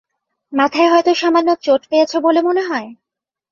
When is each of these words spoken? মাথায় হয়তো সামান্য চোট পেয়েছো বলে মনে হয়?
মাথায় 0.53 0.89
হয়তো 0.89 1.11
সামান্য 1.15 1.49
চোট 1.63 1.81
পেয়েছো 1.89 2.17
বলে 2.21 2.39
মনে 2.41 2.61
হয়? 2.61 2.87